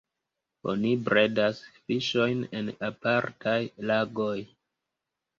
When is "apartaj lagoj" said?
2.87-4.39